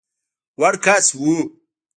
[0.59, 1.35] وړ کس وو.